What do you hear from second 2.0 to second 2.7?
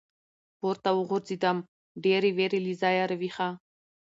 ډېـرې وېـرې